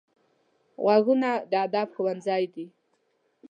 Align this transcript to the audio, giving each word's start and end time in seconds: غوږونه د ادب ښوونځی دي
غوږونه 0.83 1.29
د 1.51 1.53
ادب 1.65 1.87
ښوونځی 1.95 2.43
دي 2.53 2.65